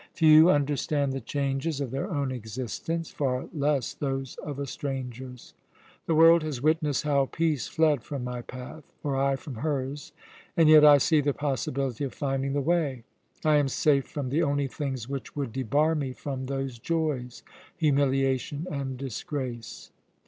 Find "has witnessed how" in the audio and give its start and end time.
6.41-7.27